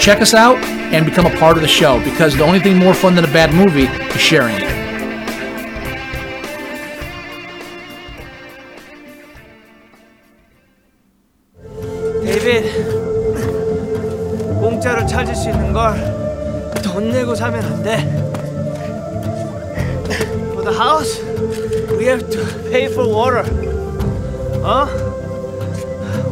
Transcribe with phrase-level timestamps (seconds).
[0.00, 0.56] Check us out
[0.92, 3.32] and become a part of the show because the only thing more fun than a
[3.32, 4.68] bad movie is sharing it.
[12.24, 12.64] 데이빗
[14.60, 15.94] 공짜로 찾을 수 있는 걸
[16.82, 17.96] 돈 내고 사면 안 돼.
[20.52, 21.22] For the house,
[21.96, 23.42] we have to pay for water.
[24.62, 24.86] 어?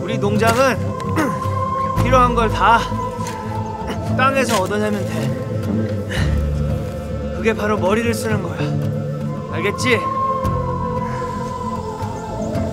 [0.03, 0.77] 우리 농장은
[2.03, 2.79] 필요한 걸 다
[4.18, 5.46] 땅에서 얻어내면 돼.
[7.36, 8.58] 그게 바로 머리를 쓰는 거야.
[9.52, 10.00] 알겠지?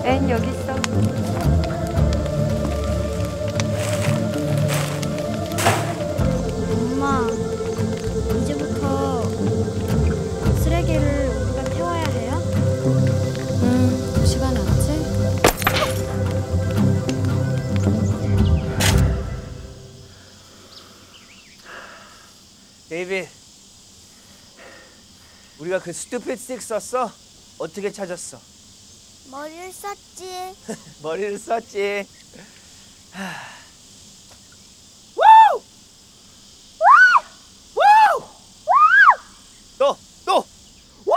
[0.05, 0.73] 앤 여기 있어.
[25.83, 27.11] 그 스틱 썼어?
[27.59, 28.39] 어떻게 찾았어?
[29.29, 30.55] 머리를 썼지.
[31.03, 32.07] 머리를 썼지.
[33.11, 33.33] 하.
[35.17, 35.57] 우!
[37.75, 38.23] 우!
[39.77, 40.45] 또, 또.
[41.05, 41.11] 우!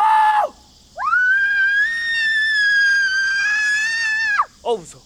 [4.63, 5.06] 어 무서워.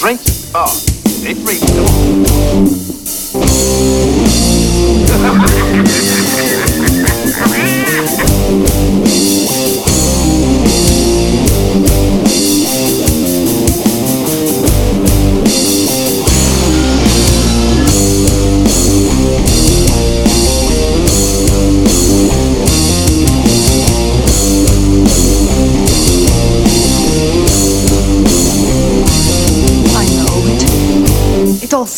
[0.00, 0.50] Got drinks?
[0.54, 0.72] Oh,
[1.22, 2.79] they free.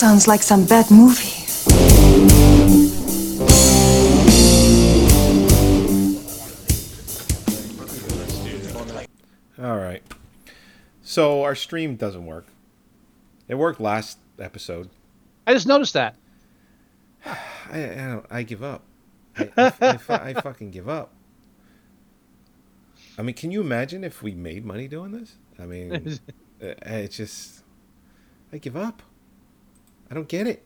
[0.02, 1.44] Sounds like some bad movie.
[9.62, 10.02] All right.
[11.02, 12.46] So our stream doesn't work.
[13.46, 14.90] It worked last episode.
[15.46, 16.16] I just noticed that.
[17.24, 17.36] I
[17.70, 18.82] I, don't, I give up.
[19.38, 19.72] I, I,
[20.08, 21.12] I, I fucking give up.
[23.16, 25.36] I mean, can you imagine if we made money doing this?
[25.60, 25.92] I mean,
[26.60, 27.62] uh, it's just
[28.52, 29.00] I give up.
[30.12, 30.62] I don't get it.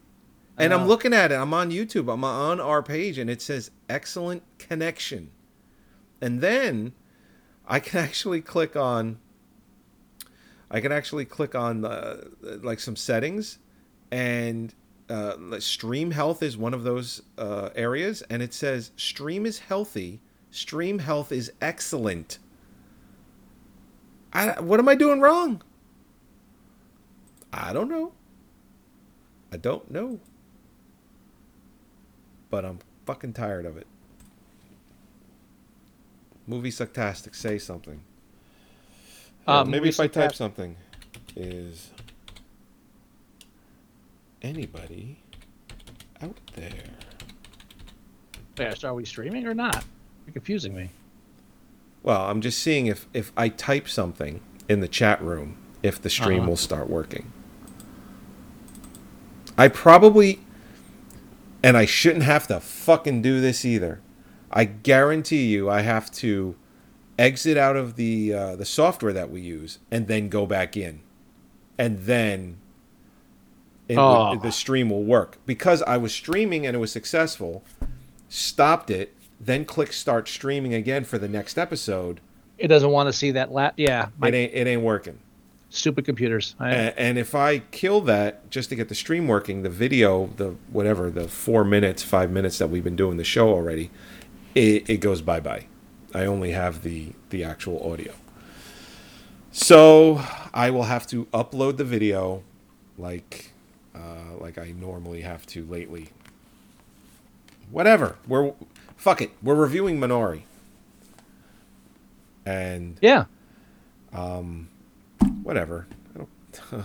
[0.58, 1.36] And I'm looking at it.
[1.36, 2.12] I'm on YouTube.
[2.12, 5.30] I'm on our page, and it says excellent connection.
[6.20, 6.94] And then
[7.64, 9.20] I can actually click on.
[10.68, 12.28] I can actually click on the,
[12.60, 13.60] like some settings,
[14.10, 14.74] and
[15.08, 20.20] uh, stream health is one of those uh, areas, and it says stream is healthy.
[20.50, 22.40] Stream health is excellent.
[24.32, 25.62] I, what am I doing wrong?
[27.52, 28.12] I don't know.
[29.56, 30.20] I don't know.
[32.50, 33.86] But I'm fucking tired of it.
[36.46, 38.02] Movie Sucktastic, say something.
[39.46, 40.76] Uh, maybe if I type something,
[41.34, 41.90] is
[44.42, 45.20] anybody
[46.20, 46.70] out there?
[48.58, 49.86] Wait, are we streaming or not?
[50.26, 50.90] You're confusing me.
[52.02, 56.10] Well, I'm just seeing if if I type something in the chat room, if the
[56.10, 56.50] stream Uh-huh.
[56.50, 57.32] will start working.
[59.58, 60.40] I probably
[61.62, 64.00] and I shouldn't have to fucking do this either.
[64.50, 66.54] I guarantee you I have to
[67.18, 71.00] exit out of the uh, the software that we use and then go back in.
[71.78, 72.58] And then
[73.88, 74.30] it Oh.
[74.30, 77.62] would- the stream will work because I was streaming and it was successful.
[78.28, 82.20] Stopped it, then click start streaming again for the next episode.
[82.58, 83.52] It doesn't want to see that.
[83.52, 85.18] La- yeah, my It ain't it ain't working.
[85.76, 86.54] Stupid computers.
[86.58, 90.28] I, A- And if I kill that just to get the stream working, the video,
[90.36, 93.90] the whatever, the four minutes, five minutes that we've been doing the show already,
[94.54, 95.66] it, it goes bye bye.
[96.14, 98.12] I only have the the actual audio.
[99.52, 102.42] So I will have to upload the video,
[102.98, 103.52] like
[103.94, 106.08] uh, like I normally have to lately.
[107.70, 108.16] Whatever.
[108.28, 108.52] We're
[108.96, 109.30] fuck it.
[109.42, 110.42] We're reviewing Minari.
[112.44, 113.24] And yeah.
[115.46, 115.86] Whatever.
[116.14, 116.84] I don't,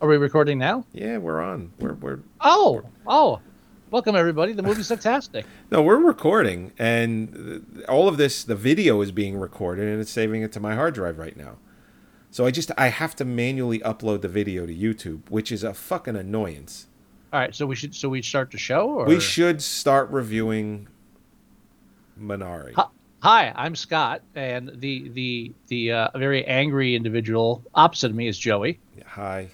[0.00, 0.86] Are we recording now?
[0.92, 1.72] yeah, we're on.
[1.80, 3.40] We're we're Oh, oh.
[3.90, 4.52] Welcome everybody.
[4.52, 5.44] The movie's fantastic.
[5.70, 10.42] No, we're recording, and all of this, the video is being recorded, and it's saving
[10.42, 11.56] it to my hard drive right now.
[12.30, 15.74] So I just, I have to manually upload the video to YouTube, which is a
[15.74, 16.86] fucking annoyance.
[17.32, 20.86] All right, so we should so we start the show or We should start reviewing
[22.20, 22.74] Minari.
[23.24, 28.38] Hi, I'm Scott, and the the the uh, very angry individual opposite of me is
[28.38, 29.48] Joey, Hi.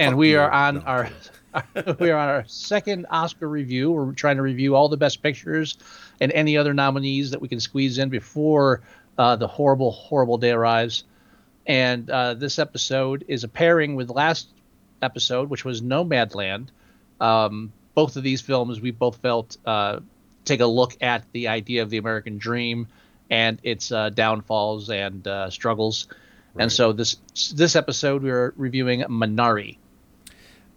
[0.00, 0.40] and Fuck we you.
[0.40, 1.08] are on No, our
[2.00, 3.92] we are on our second Oscar review.
[3.92, 5.78] We're trying to review all the best pictures
[6.20, 8.80] and any other nominees that we can squeeze in before
[9.16, 11.04] uh, the horrible horrible day arrives.
[11.64, 14.48] And uh, this episode is a pairing with last
[15.00, 16.70] episode, which was Nomadland.
[17.20, 20.00] Um, both of these films we both felt uh,
[20.44, 22.88] take a look at the idea of the American dream
[23.32, 26.06] and its uh, downfalls and uh, struggles.
[26.58, 27.16] And so this
[27.54, 29.78] this episode we are reviewing Minari.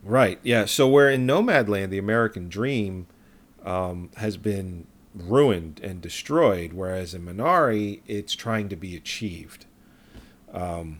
[0.01, 0.39] Right.
[0.41, 0.63] Yeah.
[0.63, 3.07] So where in Nomadland, the American dream
[3.65, 9.65] um, has been ruined and destroyed, whereas in Minari, it's trying to be achieved.
[10.53, 10.99] Um,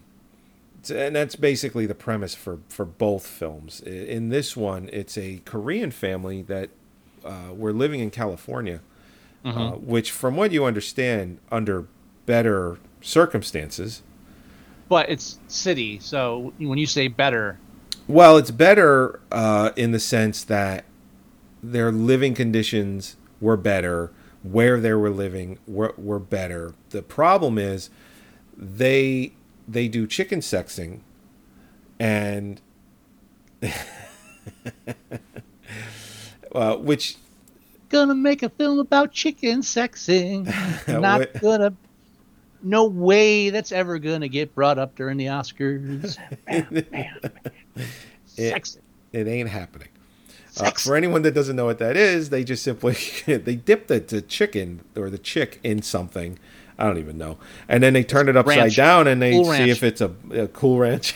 [0.94, 3.80] and that's basically the premise for, for both films.
[3.80, 6.70] In this one, it's a Korean family that
[7.24, 8.82] uh, were living in California,
[9.46, 11.86] uh, which, from what you understand, under
[12.26, 14.02] better circumstances,
[14.90, 17.60] But it's city, so when you say better,
[18.08, 20.86] Well, it's better uh, in the sense that
[21.62, 24.12] their living conditions were better,
[24.44, 26.74] where they were living were, were better.
[26.90, 27.90] The problem is
[28.58, 29.34] they
[29.68, 31.00] they do chicken sexing,
[32.00, 32.62] and
[36.54, 37.18] uh, which
[37.90, 40.46] gonna make a film about chicken sexing.
[41.02, 41.74] Not gonna.
[42.62, 46.18] No way that's ever gonna get brought up during the Oscars.
[46.48, 47.86] Bam, bam, bam.
[48.28, 48.80] Sexing.
[49.12, 49.90] it ain't happening.
[50.60, 52.96] Uh, for anyone that doesn't know what that is, they just simply
[53.26, 56.40] they dip the, the chicken or the chick in something.
[56.78, 57.38] I don't even know,
[57.70, 58.76] and then they turn it upside Ranch.
[58.76, 59.70] down and they Cool see Ranch.
[59.72, 61.16] if it's a, a cool ranch.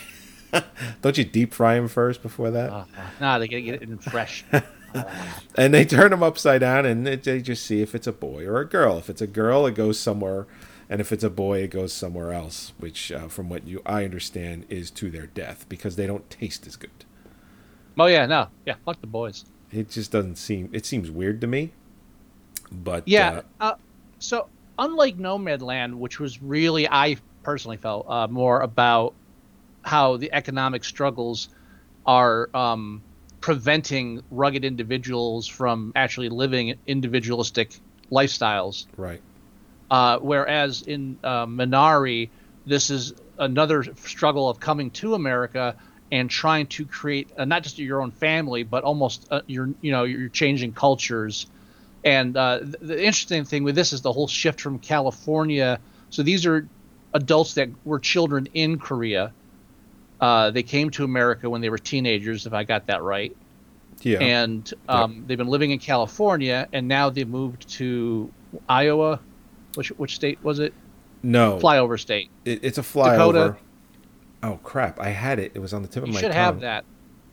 [1.01, 2.71] don't you deep fry them first before that?
[2.71, 2.85] Uh,
[3.19, 4.45] nah, they gotta get it in fresh.
[5.55, 8.59] and they turn them upside down and they just see if it's a boy or
[8.59, 8.97] a girl.
[8.97, 10.47] If it's a girl, it goes somewhere,
[10.89, 12.73] and if it's a boy, it goes somewhere else.
[12.79, 16.65] Which, uh, from what you I understand, is to their death because they don't taste
[16.67, 16.91] as good.
[17.97, 19.45] oh yeah, no, yeah, fuck the boys.
[19.71, 20.69] It just doesn't seem.
[20.73, 21.73] It seems weird to me.
[22.71, 23.41] But Yeah.
[23.59, 23.75] uh, Uh,
[24.19, 29.13] so unlike Nomadland, which was really, I personally felt uh, more about
[29.83, 31.49] how the economic struggles
[32.05, 33.01] are um,
[33.41, 37.79] preventing rugged individuals from actually living individualistic
[38.11, 38.85] lifestyles.
[38.97, 39.21] right.
[39.89, 42.29] Uh, whereas in uh, Minari,
[42.65, 45.75] this is another struggle of coming to America
[46.11, 49.91] and trying to create uh, not just your own family, but almost uh, you're you
[49.91, 51.47] know you're changing cultures.
[52.03, 55.79] And uh, th- the interesting thing with this is the whole shift from California.
[56.09, 56.67] So these are
[57.13, 59.33] adults that were children in Korea.
[60.21, 63.35] Uh, they came to America when they were teenagers, if I got that right
[64.01, 64.19] Yeah.
[64.19, 68.31] and um, they've been living in California, and now they've moved to
[68.67, 69.19] Iowa.
[69.75, 70.73] Which which state was it?
[71.23, 71.57] no.
[71.59, 72.29] Flyover state.
[72.45, 73.17] It, it's a flyover.
[73.17, 73.55] Dakota.
[74.41, 74.99] Oh crap!
[74.99, 75.51] I had it.
[75.53, 76.43] It was on the tip You of my You should tongue.
[76.43, 76.85] have that.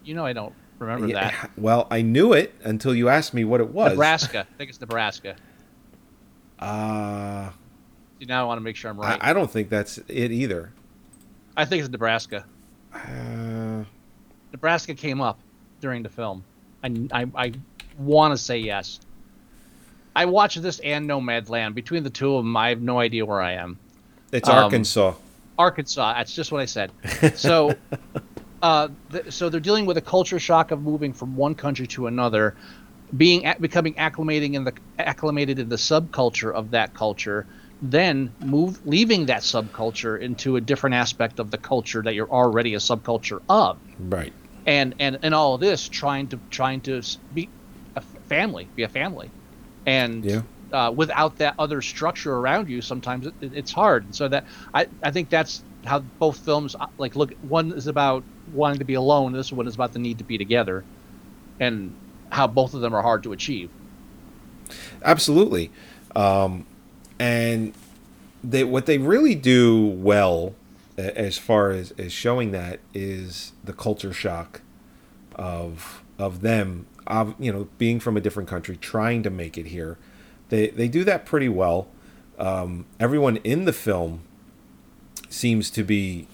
[0.04, 1.50] You know I don't remember Yeah, that.
[1.56, 3.90] Well, I knew it until you asked me what it was.
[3.92, 4.40] Nebraska.
[4.48, 5.36] I think it's Nebraska.
[6.58, 7.50] Uh,
[8.18, 9.18] See, now I want to make sure I'm right.
[9.20, 10.72] I, I don't think that's it either.
[11.56, 12.44] I think it's Nebraska.
[13.04, 13.84] Uh,
[14.52, 15.38] Nebraska came up
[15.80, 16.44] during the film.
[16.82, 17.52] I, I, I
[17.98, 19.00] want to say yes.
[20.14, 21.74] I watched this and Nomadland.
[21.74, 23.78] Between the two of them, I have no idea where I am.
[24.32, 25.14] it's Um, Arkansas.
[25.58, 26.14] Arkansas.
[26.14, 26.90] That's just what I said.
[27.34, 27.74] So,
[28.62, 32.06] uh, th- so they're dealing with a culture shock of moving from one country to
[32.06, 32.54] another,
[33.16, 37.46] being a- becoming acclimating in the acclimated in the subculture of that culture,
[37.82, 42.74] then move leaving that subculture into a different aspect of the culture that you're already
[42.74, 43.78] a subculture of.
[43.98, 44.32] Right.
[44.66, 47.02] and and and all of this trying to trying to
[47.34, 47.48] be
[47.94, 49.30] a family, be a family,
[49.86, 50.42] and Yeah.
[50.72, 54.04] uh, without that other structure around you, sometimes it, it- it's hard.
[54.04, 57.32] And so that I I think that's how both films uh, like look.
[57.42, 59.32] One is about wanting to be alone.
[59.32, 60.82] This one is about the need to be together,
[61.60, 61.94] and
[62.32, 63.70] how both of them are hard to achieve.
[65.04, 65.70] Absolutely.
[66.16, 66.66] Um,
[67.18, 67.72] and
[68.42, 70.54] they what they really do well
[70.96, 74.62] as far as, as showing that is the culture shock
[75.34, 79.66] of of them of you know being from a different country trying to make it
[79.66, 79.98] here.
[80.48, 81.88] They they do that pretty well.
[82.38, 84.20] Um, everyone in the film
[85.28, 86.26] seems to be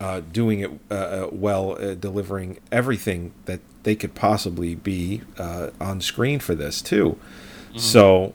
[0.00, 5.70] uh, doing it uh, uh, well uh, delivering everything that they could possibly be uh,
[5.80, 7.18] on screen for this too.
[7.76, 8.34] So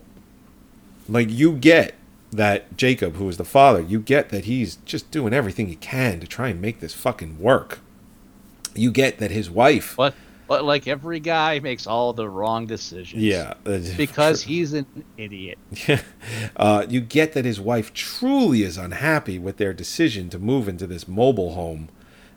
[1.10, 1.96] like you get
[2.32, 6.20] that Jacob, who is the father, you get that he's just doing everything he can
[6.20, 7.80] to try and make this fucking work.
[8.76, 10.14] You get that his wife, But
[10.48, 13.22] but like every guy makes all the wrong decisions.
[13.22, 14.86] yeah, uh, Because he's an
[15.18, 15.58] idiot.
[16.56, 20.88] uh, you get that his wife truly is unhappy with their decision to move into
[20.88, 21.90] this mobile home.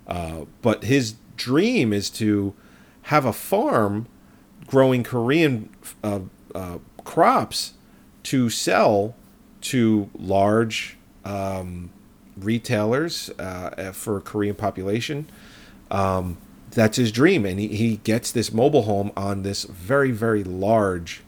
[0.07, 2.55] Uh, but his dream is to
[3.03, 4.07] have a farm
[4.67, 5.71] growing Korean
[6.05, 6.21] uh,
[6.55, 7.75] uh, crops
[8.25, 9.15] to sell
[9.63, 11.91] to large um,
[12.37, 15.29] retailers uh, for a Korean population.
[15.91, 16.39] Um,
[16.71, 21.23] that's his dream, and he, he gets this mobile home on this very very large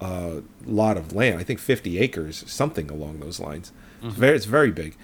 [0.00, 1.40] uh, lot of land.
[1.40, 3.72] I think 50 acres, something along those lines.
[4.02, 4.96] It's very, it's very big.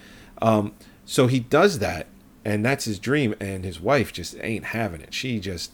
[0.42, 0.74] Um,
[1.06, 2.06] so he does that,
[2.44, 3.34] and that's his dream.
[3.40, 5.14] And his wife just ain't having it.
[5.14, 5.72] She just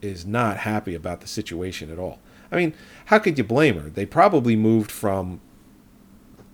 [0.00, 2.18] is not happy about the situation at all.
[2.50, 2.74] I mean,
[3.06, 3.90] how could you blame her?
[3.90, 5.40] They probably moved from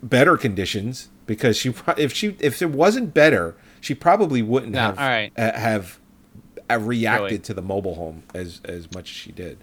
[0.03, 4.99] better conditions because she, if she, if it wasn't better, she probably wouldn't No, have
[4.99, 5.33] right.
[5.37, 5.99] uh, have
[6.71, 7.39] uh, reacted Joey.
[7.47, 9.59] to the mobile home as as much as she did.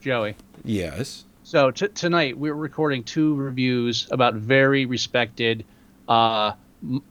[0.00, 0.36] Joey.
[0.64, 1.24] Yes.
[1.44, 5.64] So t- tonight we're recording two reviews about very respected
[6.08, 6.52] uh,
[6.82, 7.02] m-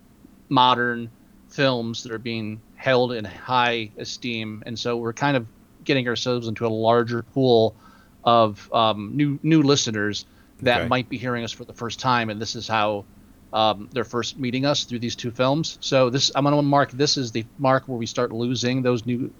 [0.50, 1.10] modern
[1.50, 5.46] films that are being held in high esteem, and so we're kind of
[5.84, 7.76] getting ourselves into a larger pool
[8.24, 10.26] of um, new new listeners
[10.62, 10.88] that Okay.
[10.88, 13.06] might be hearing us for the first time, and this is how
[13.52, 15.78] um, they're first meeting us through these two films.
[15.82, 19.06] So this I'm going to mark this is the mark where we start losing those
[19.06, 19.32] new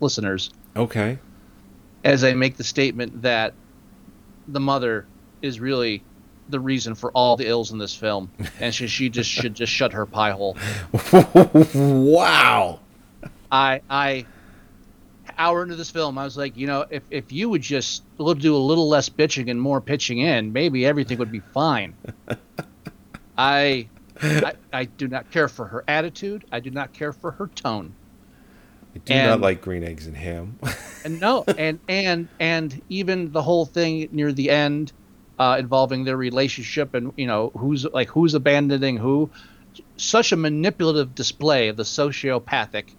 [0.00, 1.18] listeners Okay.
[2.04, 3.54] as I make the statement that
[4.46, 5.06] the mother
[5.42, 6.02] is really
[6.50, 8.30] the reason for all the ills in this film,
[8.60, 10.56] and she, she just should just shut her pie hole.
[11.74, 12.80] wow.
[13.50, 14.26] I I
[15.38, 18.34] hour into this film, I was like, you know, if if you would just little-
[18.34, 21.94] do a little less bitching and more pitching in, maybe everything would be fine.
[23.38, 23.88] I,
[24.20, 26.44] I I do not care for her attitude.
[26.50, 27.94] I do not care for her tone.
[28.94, 30.58] I do not like green eggs and ham.
[31.04, 34.92] and no and and and even the whole thing near the end
[35.38, 39.30] uh, involving their relationship and you know who's like who's abandoning who
[39.96, 42.92] such a manipulative display of the sociopathic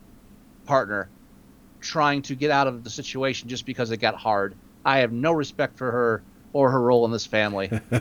[0.66, 1.10] partner
[1.82, 4.56] trying to get out of the situation just because it got hard
[4.86, 6.22] i have no respect for her
[6.54, 7.68] or her role in this family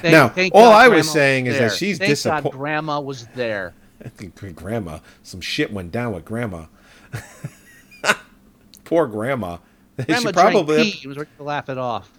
[0.00, 3.26] Thank- Now, thank all I was saying is that she's thank God disappoint- grandma was
[3.34, 6.66] there I think grandma, some shit went down with grandma.
[8.84, 9.58] Poor grandma.
[9.96, 12.10] grandma she probably drank pee and was ready to laugh it off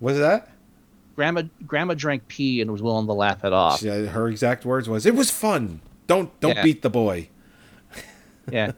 [0.00, 0.50] was that.
[1.16, 4.64] grandma grandma drank pee and was willing to laugh it off She, uh, her exact
[4.64, 5.80] words was, "It was fun.
[6.06, 6.62] Don't don't Yeah.
[6.62, 7.28] beat the boy."
[8.50, 8.72] Yeah.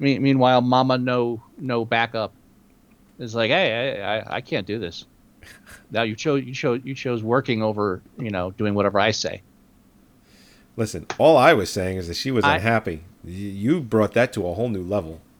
[0.00, 2.32] Me- meanwhile, Mama no no backup
[3.18, 5.04] is like, hey, I, I, I can't do this.
[5.90, 9.42] Now you chose you chose you chose working over you know doing whatever I say.
[10.76, 13.04] Listen, all I was saying is that she was I- unhappy.
[13.24, 15.20] You brought that to a whole new level.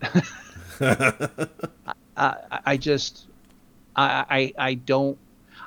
[0.80, 1.46] I,
[2.16, 3.26] I- I just
[3.96, 5.18] I, I I don't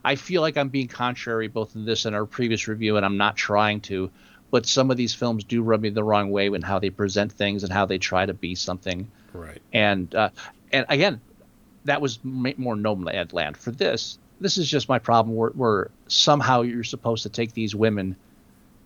[0.05, 3.17] I feel like I'm being contrary both in this and our previous review, and I'm
[3.17, 4.09] not trying to.
[4.53, 7.31] But some of these films do rub me the wrong way in how they present
[7.31, 9.10] things and how they try to be something.
[9.33, 9.60] Right.
[9.74, 10.29] and uh,
[10.72, 11.22] and again,
[11.86, 13.57] that was more nomad land.
[13.57, 15.36] For this, this is just my problem.
[15.36, 18.15] Where, where somehow you're supposed to take these women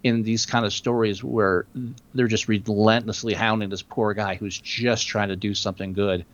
[0.03, 1.65] in these kind of stories where
[2.13, 6.25] they're just relentlessly hounding this poor guy who's just trying to do something good,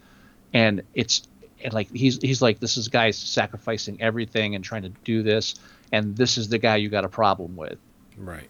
[0.54, 1.28] and it's
[1.64, 5.56] and like he's he's like this is guy's sacrificing everything and trying to do this,
[5.92, 7.80] and this is the guy you got a problem with
[8.18, 8.48] Right.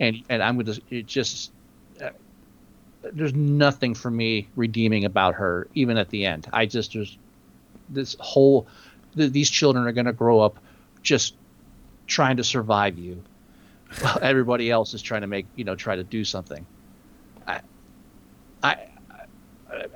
[0.00, 1.52] And and I'm gonna it just
[2.02, 2.10] uh,
[3.02, 6.48] there's nothing for me redeeming about her even at the end.
[6.52, 7.18] I just there's
[7.88, 8.66] this whole
[9.16, 10.58] th- these children are gonna grow up
[11.02, 11.34] just
[12.06, 13.22] trying to survive you.
[14.00, 16.66] While everybody else is trying to make you know try to do something.
[17.46, 17.60] I
[18.62, 18.76] I,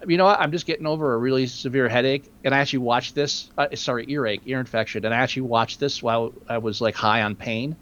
[0.06, 0.40] you know what?
[0.40, 3.50] I'm just getting over a really severe headache, and I actually watched this.
[3.56, 7.22] Uh, sorry, earache, ear infection, and I actually watched this while I was like high
[7.22, 7.76] on pain.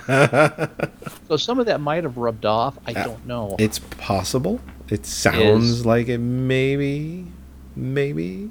[0.06, 2.78] so some of that might have rubbed off.
[2.86, 3.56] I don't know.
[3.58, 4.60] It's possible.
[4.88, 7.26] It sounds like it maybe,
[7.74, 8.50] maybe.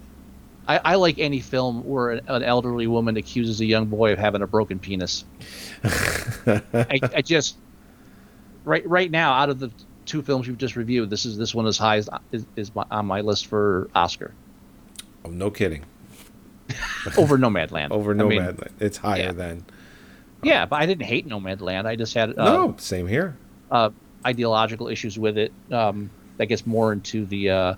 [0.67, 4.19] I, I like any film where an, an elderly woman accuses a young boy of
[4.19, 5.25] having a broken penis.
[5.83, 7.57] I, I just
[8.65, 9.71] right right now out of the
[10.05, 12.85] two films we've just reviewed, this is this one as high as, is, is my,
[12.91, 14.33] on my list for Oscar
[15.25, 15.83] Oh, no kidding.
[17.17, 17.91] over Nomadland.
[17.91, 19.31] Over I mean, Nomadland, it's higher yeah.
[19.31, 19.65] than.
[20.41, 21.85] Yeah, but I didn't hate Nomadland.
[21.85, 23.37] I just had uh, no, same here.
[23.71, 23.89] uh,
[24.25, 25.53] ideological issues with it.
[25.71, 27.75] Um, that gets more into the, uh,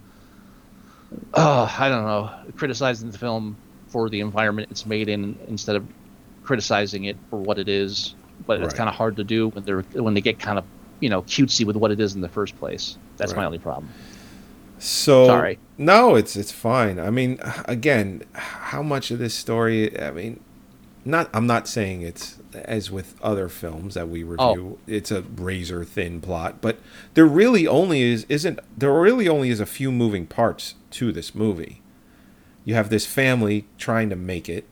[1.34, 5.86] uh, I don't know, criticizing the film for the environment it's made in instead of
[6.44, 8.16] criticizing it for what it is.
[8.48, 10.66] But it's kind of hard to do when they're when they get kind of
[11.00, 12.98] you know cutesy with what it is in the first place.
[13.18, 13.90] That's my only problem.
[14.78, 15.60] So Sorry.
[15.78, 17.00] No, it's it's fine.
[17.00, 20.00] I mean, again, how much of this story?
[20.00, 20.40] I mean,
[21.04, 21.30] not.
[21.34, 24.80] I'm not saying it's as with other films that we review.
[24.88, 26.80] It's a razor thin plot, but
[27.14, 31.36] there really only is isn't there really only is a few moving parts to this
[31.36, 31.82] movie.
[32.64, 34.66] You have this family trying to make it.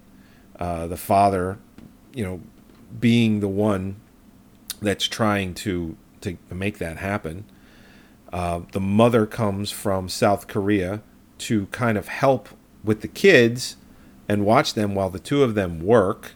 [0.60, 1.58] Uh, the father,
[2.14, 2.42] you know,
[3.00, 3.98] being the one
[4.82, 7.46] that's trying to to make that happen.
[8.32, 11.02] Uh, the mother comes from South Korea
[11.40, 12.50] to kind of help
[12.84, 13.76] with the kids
[14.28, 16.32] and watch them while the two of them work.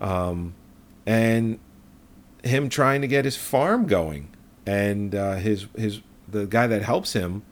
[0.00, 0.54] Um,
[1.06, 1.58] and
[2.44, 4.28] him trying to get his farm going,
[4.64, 7.42] and uh, his his the guy that helps him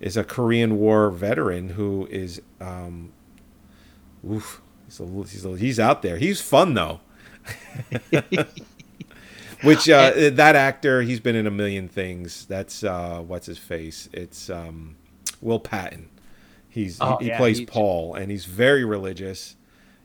[0.00, 3.12] is a Korean War veteran who is um,
[4.28, 6.16] oof, he's, a, little- he's, a, he's out there.
[6.16, 7.00] He's fun though.
[9.64, 12.46] Which uh, that actor, he's been in a million things.
[12.46, 14.08] That's uh, what's his face?
[14.12, 14.96] It's um,
[15.40, 16.08] Will Patton.
[16.68, 19.56] He's Oh, he, he yeah, plays he- Paul, and he's very religious.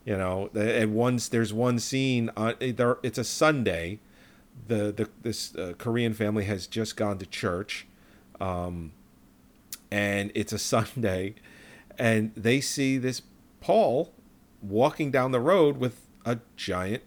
[0.05, 2.31] You know, and once there's one scene.
[2.37, 3.99] On, there, it's a Sunday.
[4.67, 7.85] The the this uh, Korean family has just gone to church,
[8.39, 8.91] um,
[9.91, 11.35] and it's a Sunday,
[11.97, 13.21] and they see this
[13.61, 14.13] Paul
[14.61, 17.03] walking down the road with a giant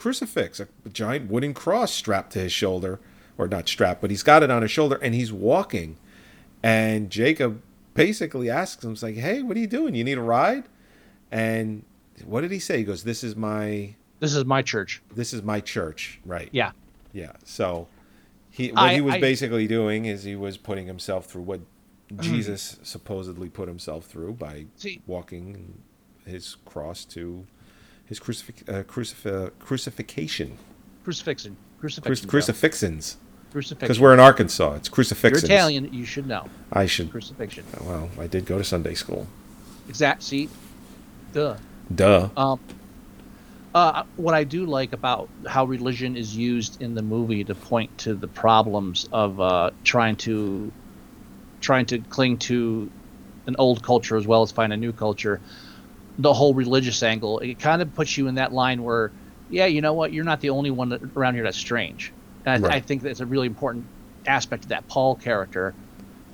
[0.00, 2.98] crucifix, a giant wooden cross strapped to his shoulder,
[3.38, 5.96] or not strapped, but he's got it on his shoulder, and he's walking.
[6.62, 7.62] And Jacob
[7.94, 9.94] basically asks him, "It's like, hey, what are you doing?
[9.94, 10.64] You need a ride?"
[11.30, 11.84] And
[12.24, 12.78] what did he say?
[12.78, 15.00] He goes, "This is my This is my church.
[15.14, 16.48] this is my church." Right.
[16.52, 16.72] Yeah.
[17.12, 17.32] Yeah.
[17.44, 17.88] So
[18.50, 21.60] he what I- he was I- basically doing is he was putting himself through what
[22.12, 22.22] Mm-hmm.
[22.22, 25.80] Jesus supposedly put himself through by See- walking
[26.26, 27.46] his cross to
[28.10, 30.58] his crucifix, uh, crucif- crucifixion,
[31.04, 31.56] Crucifixion.
[31.80, 32.28] Crus- Crucifixion.
[32.28, 32.36] Joe.
[32.36, 33.16] crucifixins.
[33.52, 33.78] Crucifixion.
[33.80, 35.48] Because we're in Arkansas, it's crucifixions.
[35.48, 35.56] You're.
[35.58, 35.94] Italian.
[35.94, 36.46] You should know.
[36.72, 37.10] I should.
[37.10, 37.64] Crucifixion.
[37.82, 39.26] Well, I did go to Sunday school.
[39.88, 40.22] Exact.
[40.22, 40.48] See.
[41.32, 41.56] Duh.
[41.94, 42.28] Duh.
[42.36, 42.60] Um,
[43.74, 47.96] uh, what I do like about how religion is used in the movie to point
[47.98, 50.70] to the problems of uh, trying to
[51.60, 52.90] trying to cling to
[53.46, 55.40] an old culture as well as find a new culture.
[56.22, 59.10] The whole religious angle it kind of puts you in that line where,
[59.48, 62.12] yeah, you know what, you're not the only one that, around here that's strange.
[62.44, 62.76] And I, Right.
[62.76, 63.86] I think that's a really important
[64.26, 65.74] aspect of that Paul character,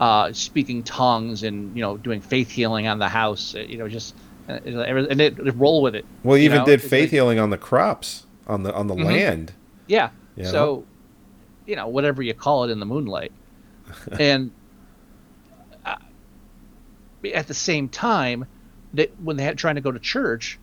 [0.00, 3.54] uh, speaking tongues and you know doing faith healing on the house.
[3.54, 4.14] uh, You know, just
[4.48, 6.04] uh, and it, roll with it.
[6.22, 6.64] well, he even know?
[6.66, 9.04] did faith like- healing on the crops on the on the Mhm.
[9.04, 9.52] land.
[9.86, 10.10] Yeah.
[10.36, 10.50] You know?
[10.50, 10.84] So,
[11.66, 13.32] you know, whatever you call it in the moonlight.
[14.18, 14.50] and
[15.84, 15.96] uh,
[17.34, 18.46] at the same time,
[18.94, 20.58] that when they had trying to go to church,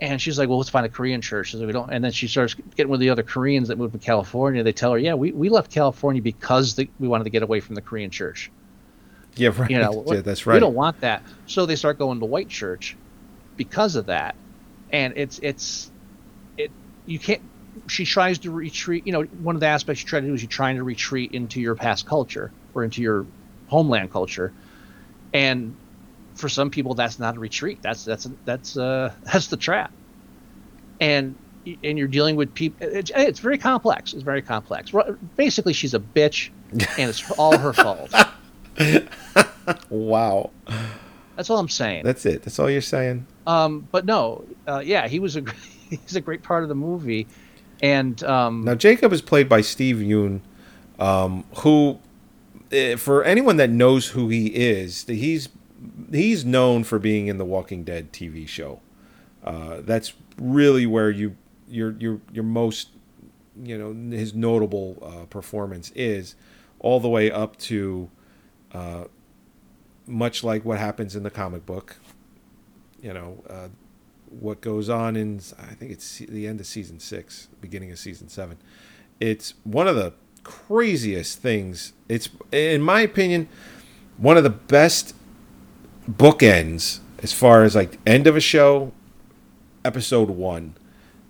[0.00, 2.12] and she's like, "Well, let's find a Korean church." She's like, "We don't." And then
[2.12, 4.62] she starts getting with the other Koreans that moved to California.
[4.62, 7.60] They tell her, "Yeah, we, we left California because the, we wanted to get away
[7.60, 8.50] from the Korean church."
[9.36, 9.70] Yeah, right.
[9.70, 10.54] You know, yeah, that's right.
[10.54, 11.22] We don't want that.
[11.46, 12.96] So they start going to white church
[13.56, 14.34] because of that.
[14.90, 15.90] And it's it's
[16.56, 16.70] it
[17.06, 17.42] you can't
[17.88, 20.42] she tries to retreat you know, one of the aspects you try to do is
[20.42, 23.26] you're trying to retreat into your past culture or into your
[23.66, 24.52] homeland culture.
[25.32, 25.76] And
[26.36, 27.80] for some people that's not a retreat.
[27.82, 29.92] That's that's that's uh that's the trap.
[31.00, 31.34] And
[31.82, 34.14] and you're dealing with people it's, it's very complex.
[34.14, 34.92] It's very complex.
[35.36, 38.14] Basically she's a bitch and it's all her fault.
[39.90, 40.50] Wow.
[41.36, 42.04] That's all I'm saying.
[42.04, 42.42] That's it.
[42.42, 43.26] That's all you're saying.
[43.46, 45.44] Um, but no, uh, yeah, he was a
[45.90, 47.26] he's a great part of the movie,
[47.82, 50.40] and um, Now Jacob is played by Steve Yeun,
[50.98, 51.98] um, who,
[52.72, 55.48] eh, for anyone that knows who he is, he's
[56.10, 58.80] he's known for being in the Walking Dead TV show.
[59.44, 61.36] Uh, that's really where you
[61.68, 62.90] your your your most
[63.62, 66.34] you know his notable uh, performance is,
[66.80, 68.10] all the way up to
[68.72, 69.04] uh,
[70.06, 71.96] much like what happens in the comic book.
[73.00, 73.68] You know, uh,
[74.28, 78.28] what goes on in I think it's the end of season six, beginning of season
[78.28, 78.58] seven.
[79.20, 81.92] It's one of the craziest things.
[82.08, 83.48] It's, in my opinion,
[84.16, 85.14] one of the best
[86.10, 88.92] bookends as far as like end of a show,
[89.84, 90.74] episode one.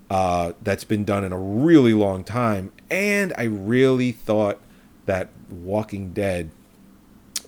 [0.08, 4.60] Uh, that's been done in a really long time, and I really thought
[5.06, 6.50] that Walking Dead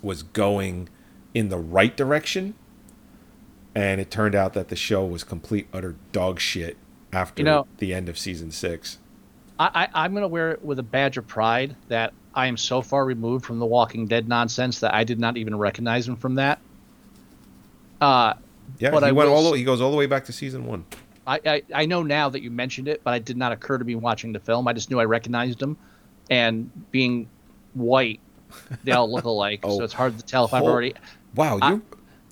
[0.02, 0.88] was going
[1.34, 2.54] in the right direction,
[3.76, 6.76] and it turned out that the show was complete utter dog shit
[7.12, 8.98] after You know- the end of season six.
[9.60, 12.82] I, I I'm gonna wear it with a badge of pride that I am so
[12.82, 16.34] far removed from the Walking Dead nonsense that I did not even recognize him from
[16.34, 16.58] that.
[18.00, 18.34] Uh,
[18.78, 19.50] Yeah, But he I went all.
[19.50, 20.84] The, he goes all the way back to season one.
[21.26, 23.84] I, I I know now that you mentioned it, but it did not occur to
[23.84, 24.66] me watching the film.
[24.68, 25.76] I just knew I recognized him,
[26.30, 27.28] and being
[27.74, 28.20] white,
[28.84, 29.78] they all look alike, Oh.
[29.78, 30.68] so it's hard to tell if I've Oh.
[30.68, 30.94] already.
[31.34, 31.82] Wow, I- you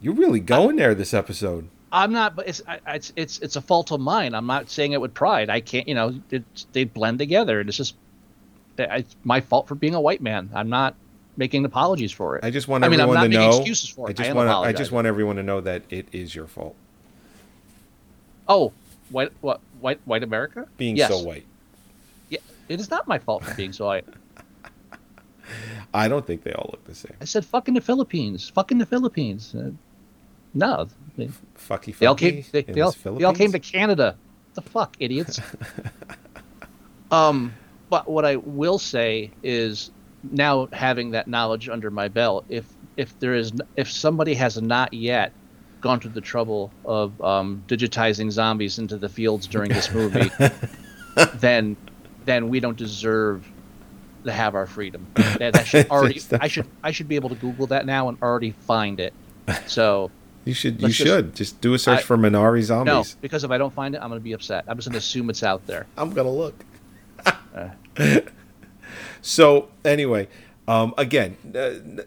[0.00, 1.68] you're really going there this episode.
[1.92, 4.35] I'm not, but it's I, it's it's it's a fault of mine.
[4.35, 5.48] I'm not saying it with pride.
[5.50, 7.94] I can't, you know, it's, they blend together, and it's just
[8.79, 10.50] it's my fault for being a white man.
[10.55, 10.94] I'm not
[11.37, 12.44] making apologies for it.
[12.44, 13.57] I just want I mean, I'm everyone not to making know.
[13.59, 14.11] excuses for it.
[14.11, 14.49] I just I want.
[14.49, 16.77] I just want everyone to know that it is your fault
[18.49, 18.72] oh,
[19.11, 21.11] white what white white America being Yes.
[21.11, 21.46] so white.
[22.29, 24.07] Yeah, it is not my fault for being so white.
[25.94, 27.14] I don't think they all look the same.
[27.20, 29.55] I said fucking the Philippines, fucking the Philippines.
[29.55, 29.70] Uh,
[30.55, 31.96] no, they, Fucky.
[31.96, 32.44] they all came.
[32.51, 33.59] They, they all, they all came to?
[33.59, 34.16] Canada.
[34.55, 35.38] The fuck, idiots.
[37.11, 37.53] um,
[37.90, 39.90] but what I will say is
[40.31, 42.64] now having that knowledge under my belt, if
[42.96, 45.33] if there is if somebody has not yet
[45.81, 50.31] gone to the trouble of um, digitizing zombies into the fields during this movie,
[51.35, 51.76] then
[52.24, 53.46] then we don't deserve
[54.24, 55.07] to have our freedom.
[55.14, 56.20] That, that should already.
[56.40, 59.14] I should I should be able to Google that now and already find it.
[59.66, 60.11] So
[60.44, 60.81] You should.
[60.83, 63.14] You just- should just do a search I- for Minari zombies.
[63.14, 64.64] no, because if I don't find it, I'm going to be upset.
[64.66, 65.87] I'm just going to assume it's out there.
[65.96, 66.55] I'm gonna look.
[69.27, 70.29] so anyway,
[70.69, 72.03] um, again, uh,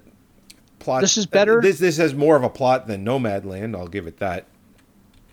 [0.80, 1.02] plot.
[1.02, 3.76] This is better- This this has more of a plot than Nomadland.
[3.76, 4.46] I'll give it that.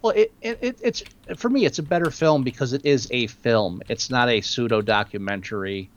[0.02, 1.02] Well, it, it, it it's
[1.36, 3.82] for me, it's a better film because it is a film.
[3.88, 5.88] It's not a pseudo documentary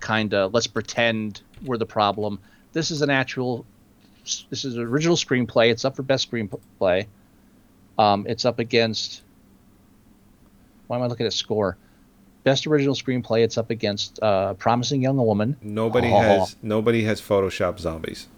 [0.00, 0.52] kind of.
[0.52, 2.38] Let's pretend we're the problem.
[2.72, 3.64] This is an actual.
[4.24, 5.70] This is an original screenplay.
[5.70, 7.06] It's up for best screenplay.
[7.98, 9.22] Um, it's up against.
[10.86, 11.76] Why am I looking at score?
[12.42, 13.42] Best original screenplay.
[13.44, 15.56] It's up against uh, Promising Young Woman.
[15.62, 16.18] Nobody Oh.
[16.20, 18.28] has nobody has Photoshop zombies.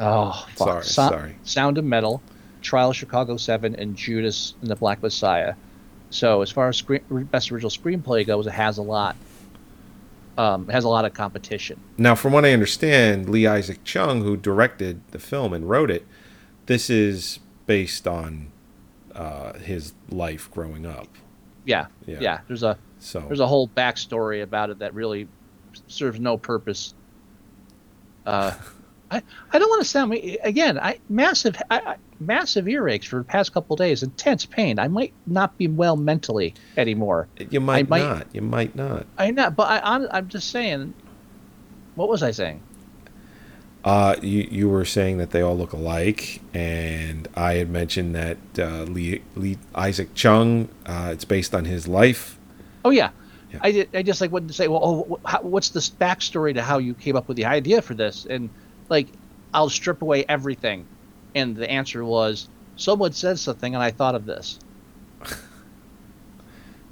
[0.00, 0.68] Oh, fuck.
[0.68, 1.36] Sorry, So- sorry.
[1.44, 2.20] Sound of Metal,
[2.62, 5.54] Trial of Chicago Seven, and Judas and the Black Messiah.
[6.10, 9.16] So as far as screen, best original screenplay goes, it has a lot.
[10.36, 11.80] Um, it has a lot of competition.
[11.96, 16.06] Now, from what I understand, Lee Isaac Chung, who directed the film and wrote it,
[16.66, 18.48] this is based on
[19.14, 21.08] uh, his life growing up.
[21.64, 22.18] Yeah, Yeah.
[22.20, 22.40] yeah.
[22.46, 25.28] There's a So there's a whole backstory about it that really
[25.86, 26.94] serves no purpose.
[28.26, 28.52] Uh,
[29.10, 30.78] I I don't want to sound again.
[30.78, 34.02] I massive I, I, massive earaches for the past couple of days.
[34.02, 34.78] Intense pain.
[34.78, 37.28] I might not be well mentally anymore.
[37.50, 38.26] you might, might- not.
[38.32, 39.06] You might not.
[39.16, 40.94] I know, but I, I'm, I'm just saying.
[41.94, 42.62] What was I saying?
[43.84, 48.36] Uh, you you were saying that they all look alike, and I had mentioned that
[48.58, 50.68] uh, Lee, Lee Isaac Chung.
[50.84, 52.37] Uh, it's based on his life.
[52.88, 53.10] Oh yeah,
[53.52, 53.58] Yeah.
[53.60, 53.94] I did.
[53.94, 56.94] I just like wanted to say, well, oh, how, what's this backstory to how you
[56.94, 58.24] came up with the idea for this?
[58.24, 58.48] And
[58.88, 59.08] like,
[59.52, 60.86] I'll strip away everything,
[61.34, 64.58] and the answer was someone said something, and I thought of this,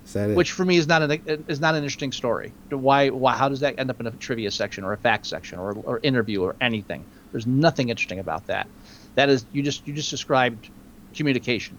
[0.04, 0.36] Is that it?
[0.36, 1.12] which for me is not an
[1.48, 2.52] is not an interesting story.
[2.68, 3.08] Why?
[3.08, 3.34] Why?
[3.34, 6.00] How does that end up in a trivia section or a fact section or or
[6.02, 7.06] interview or anything?
[7.32, 8.66] There's nothing interesting about that.
[9.14, 10.68] That is, you just you just described
[11.14, 11.78] communication.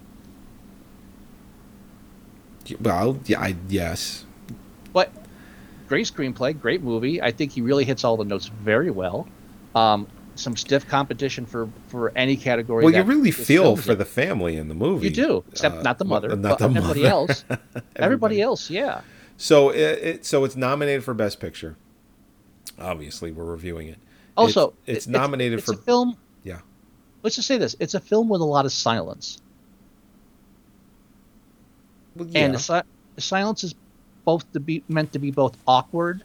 [2.80, 4.24] Well, yeah, I, yes.
[4.92, 5.12] But
[5.88, 7.20] great screenplay, great movie.
[7.22, 9.26] I think he really hits all the notes very well.
[9.74, 12.84] Um, some stiff competition for for any category.
[12.84, 13.98] Well, you really feel for in.
[13.98, 15.08] the family in the movie.
[15.08, 17.10] You do, except Uh, not the mother, not the everybody mother.
[17.12, 17.44] else.
[17.96, 19.00] everybody else, yeah.
[19.36, 21.76] So it, it so it's nominated for best picture.
[22.78, 23.98] Obviously, we're reviewing it.
[24.36, 26.16] Also, it's, it's nominated it's for a film.
[26.44, 26.60] yeah.
[27.24, 29.42] Let's just say this: it's a film with a lot of silence,
[32.18, 32.48] Well, and yeah.
[32.48, 33.74] the, si- silence is
[34.24, 36.22] both to be meant to be both awkward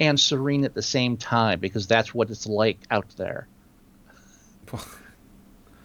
[0.00, 3.46] and serene at the same time because that's what it's like out there.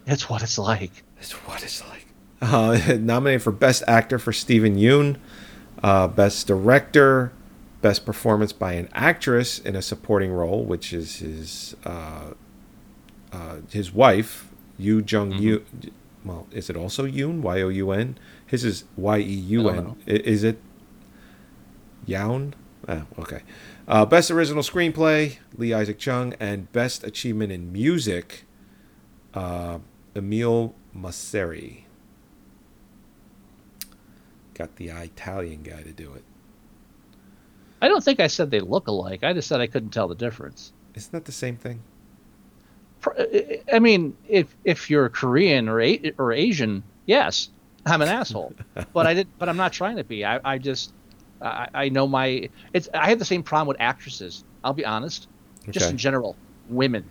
[0.07, 1.03] It's what it's like.
[1.19, 2.07] It's what it's like.
[2.41, 5.17] Uh, nominated for Best Actor for Steven Yeun,
[5.83, 7.31] uh, Best Director,
[7.83, 12.31] Best Performance by an Actress in a Supporting Role, which is his uh,
[13.31, 14.49] uh, his wife,
[14.79, 15.43] Yu Jung Mm-hmm.
[15.43, 15.91] Yoon.
[16.25, 17.41] Well, is it also Yoon?
[17.41, 18.17] Y O U N.
[18.51, 19.95] His is Y E U N.
[20.05, 20.59] Is it
[22.05, 22.53] Youn?
[22.85, 23.43] Oh, okay.
[23.87, 28.43] Uh, best original screenplay, Lee Isaac Chung, and best achievement in music,
[29.33, 29.79] uh,
[30.13, 31.83] Emile Mosseri.
[34.53, 36.23] Got the Italian guy to do it.
[37.81, 39.23] I don't think I said they look alike.
[39.23, 40.73] I just said I couldn't tell the difference.
[40.93, 41.81] Isn't that the same thing?
[43.73, 47.49] I mean, if if you're Korean or A- or Asian, yes,
[47.85, 48.53] I'm an asshole.
[48.93, 49.27] but I did.
[49.39, 50.23] But I'm not trying to be.
[50.25, 50.93] I, I just
[51.41, 52.49] I, I know my.
[52.73, 52.87] It's.
[52.93, 54.43] I have the same problem with actresses.
[54.63, 55.27] I'll be honest.
[55.69, 55.91] Just Okay.
[55.91, 56.35] in general,
[56.69, 57.05] women.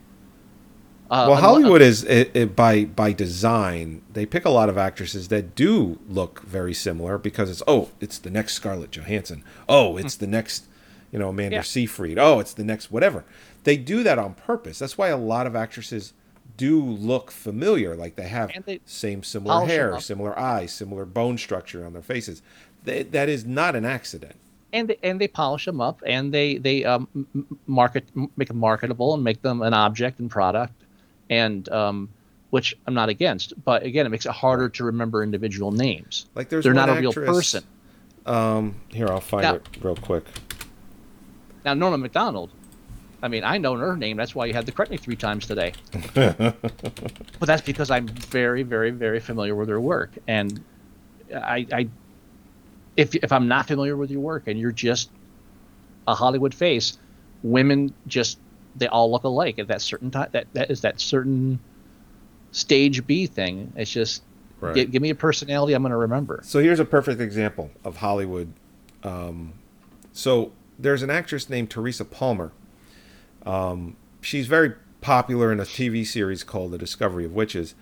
[1.10, 4.02] Uh, well, Hollywood is it, it, by by design.
[4.12, 8.18] They pick a lot of actresses that do look very similar because it's oh, it's
[8.18, 9.42] the next Scarlett Johansson.
[9.68, 10.66] Oh, it's the next,
[11.10, 11.62] you know, Amanda Yeah.
[11.62, 12.16] Seyfried.
[12.16, 13.24] Oh, it's the next whatever.
[13.64, 14.78] They do that on purpose.
[14.78, 16.12] That's why a lot of actresses
[16.60, 17.96] do look familiar.
[17.96, 20.02] Like they have they same similar hair, up.
[20.02, 22.42] similar eyes, similar bone structure on their faces.
[22.84, 24.34] They, that is not an accident.
[24.72, 27.08] and they, and they polish them up and they they um,
[27.66, 28.04] market
[28.36, 30.74] make them marketable and make them an object and product
[31.30, 32.08] and um,
[32.50, 36.48] which I'm not against but again it makes it harder to remember individual names Like
[36.50, 37.64] there's they're not a real person
[38.26, 40.24] Um, here I'll find Now- it real quick.
[41.64, 42.50] now Norma McDonald
[43.22, 45.46] I mean I know her name that's why you had to correct me three times
[45.46, 45.72] today
[46.14, 46.56] but
[47.40, 50.62] that's because I'm very very very familiar with her work and
[51.34, 51.88] I, I
[52.96, 55.10] if if I'm not familiar with your work and you're just
[56.08, 56.98] a Hollywood face,
[57.42, 58.38] women just
[58.76, 60.28] they all look alike at that certain time.
[60.32, 61.60] That that is that certain
[62.52, 63.72] stage B thing.
[63.76, 64.22] It's just
[64.60, 64.74] Right.
[64.74, 66.40] gi- give me a personality I'm going to remember.
[66.42, 68.52] So here's a perfect example of Hollywood.
[69.02, 69.54] Um,
[70.12, 72.52] so there's an actress named Teresa Palmer.
[73.46, 77.74] Um, she's very popular in a TV series called The Discovery of Witches,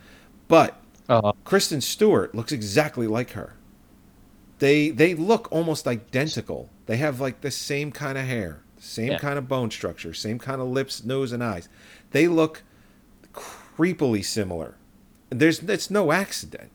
[0.48, 3.54] but Uh, Kristen Stewart looks exactly like her.
[4.58, 6.68] They they look almost identical.
[6.86, 9.18] They have like the same kind of hair, same Yeah.
[9.18, 11.68] kind of bone structure, same kind of lips, nose, and eyes.
[12.10, 12.62] They look
[13.32, 14.74] creepily similar.
[15.30, 16.70] There's it's no accident.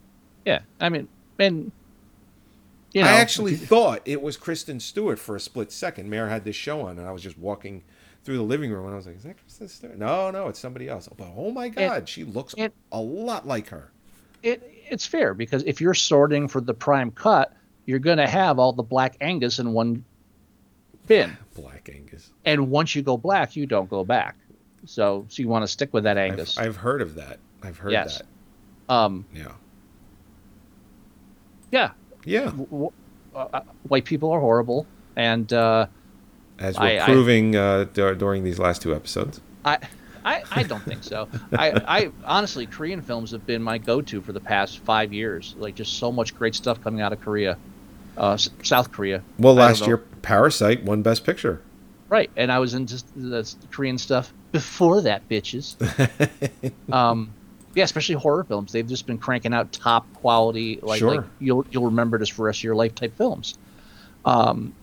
[0.45, 1.07] yeah, I mean,
[1.39, 1.71] and
[2.93, 6.09] you know, I actually thought it was Kristen Stewart for a split second.
[6.09, 7.83] Mayor had this show on, and I was just walking
[8.23, 10.59] through the living room, and I was like, "Is that Kristen Stewart?" No, no, it's
[10.59, 11.07] somebody else.
[11.17, 13.91] But oh my God, she looks and- a lot like her.
[14.41, 17.53] it it's fair because if you're sorting for the prime cut,
[17.86, 20.03] you're going to have all the black Angus in one
[21.07, 21.36] bin.
[21.55, 22.31] Black Angus.
[22.45, 24.36] and once you go black, you don't go back.
[24.86, 26.57] So, so you want to stick with that Angus.
[26.57, 27.39] I've, I've heard of that.
[27.62, 28.21] I've heard Yes.
[28.88, 28.93] that.
[28.93, 29.51] um, Yeah.
[31.71, 31.91] yeah,
[32.25, 32.45] Yeah.
[32.45, 32.91] w- w-
[33.36, 35.88] uh, uh, white people are horrible, and uh,
[36.63, 39.39] As we're I- proving uh, dur- during these last two episodes.
[39.65, 39.78] I,
[40.26, 41.28] I, I don't think so.
[41.52, 45.54] I, I honestly, Korean films have been my go-to for the past five years.
[45.58, 47.58] Like, just so much great stuff coming out of Korea,
[48.17, 49.21] uh, S- South Korea.
[49.38, 51.62] Well, last year, Parasite won Best Picture.
[52.10, 52.32] right?
[52.38, 55.76] And I was into the Korean stuff before that, bitches.
[56.93, 57.34] um,
[57.76, 58.71] yeah, especially horror films.
[58.71, 61.15] They've just been cranking out top quality, like, Sure.
[61.15, 63.58] like you'll you'll remember this for the rest of your life type films.
[64.26, 64.73] Um,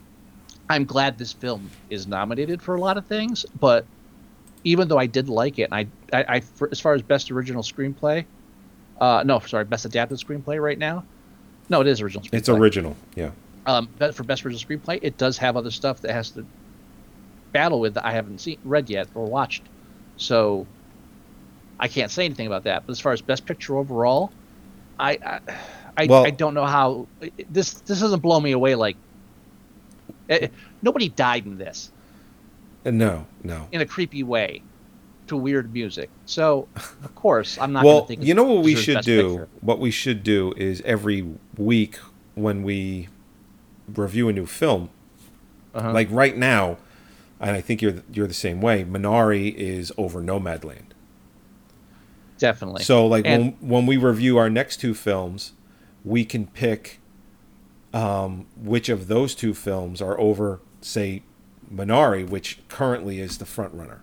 [0.70, 3.84] I'm glad this film is nominated for a lot of things, but
[4.62, 7.30] even though I did like it, and I, I, I for, as far as best
[7.30, 8.24] original screenplay,
[9.00, 11.04] uh, no, sorry, best adapted screenplay right now.
[11.68, 12.22] No, it is original.
[12.24, 12.34] Screenplay.
[12.34, 12.96] It's original.
[13.16, 13.30] Yeah.
[13.66, 16.46] Um, but for best original screenplay, it does have other stuff that has to
[17.52, 19.62] battle with that I haven't seen, read yet, or watched.
[20.18, 20.66] So
[21.80, 22.86] I can't say anything about that.
[22.86, 24.30] But as far as best picture overall,
[25.00, 25.40] I I,
[25.96, 27.08] I, Well- I don't know how
[27.50, 28.76] this this doesn't blow me away.
[28.76, 28.96] Like
[30.30, 30.48] eh,
[30.82, 31.92] nobody died in this
[32.86, 33.68] Uh, No, no.
[33.72, 34.62] in a creepy way
[35.26, 36.08] to weird music.
[36.26, 36.66] So
[37.04, 37.84] of course I'm not.
[37.86, 39.22] Well, gonna think you know what we should do?
[39.30, 39.48] Picture.
[39.60, 41.26] What we should do is every
[41.58, 41.96] week
[42.34, 43.08] when we
[43.94, 44.88] review a new film,
[45.74, 45.92] Uh-huh.
[45.92, 46.78] like right now,
[47.38, 48.84] and I think you're you're the same way.
[48.84, 50.92] Minari is over Nomadland.
[52.38, 52.84] Definitely.
[52.84, 55.52] So like And- when when we review our next two films,
[56.04, 56.99] we can pick
[57.92, 61.22] um, which of those two films are over, say,
[61.72, 64.02] Minari, which currently is the front runner.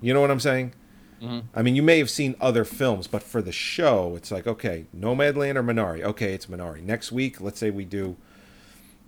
[0.00, 0.74] You know what I'm saying?
[1.22, 1.46] Mm-hmm.
[1.54, 4.86] I mean, you may have seen other films, but for the show, it's like, okay,
[4.96, 6.02] Nomadland or Minari.
[6.02, 6.82] Okay, it's Minari.
[6.82, 8.16] Next week, let's say we do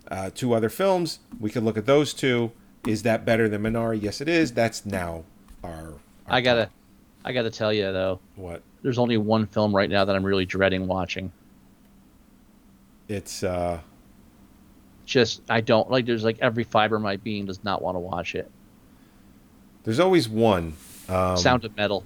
[0.09, 1.19] uh, two other films.
[1.39, 2.51] We can look at those two.
[2.85, 4.01] Is that better than Minari?
[4.01, 4.51] Yes, it is.
[4.51, 5.23] That's now
[5.63, 5.69] our.
[5.71, 6.69] our I gotta.
[7.23, 8.63] I gotta tell you though, What?
[8.81, 11.31] there's only one film right now that I'm really dreading watching.
[13.11, 13.81] It's uh
[15.05, 16.05] just I don't like.
[16.05, 18.49] There's like every fiber of my being does not want to watch it.
[19.83, 20.73] there's always one.
[21.07, 22.05] Sound of Metal.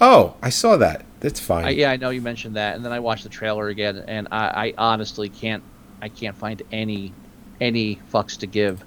[0.00, 1.04] Oh, I saw that.
[1.20, 1.64] That's fine.
[1.64, 4.28] I, yeah, I know you mentioned that, and then I watched the trailer again, and
[4.30, 5.62] I, I honestly can't,
[6.02, 7.12] I can't find any,
[7.60, 8.84] any fucks to give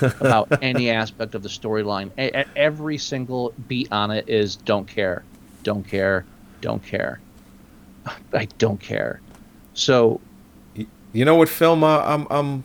[0.20, 2.10] about any aspect of the storyline.
[2.56, 5.22] Every single beat on it is don't care,
[5.62, 6.24] don't care,
[6.62, 7.20] don't care.
[8.32, 9.20] I don't care.
[9.74, 10.20] So
[11.12, 12.64] You know what film uh, I'm, I'm,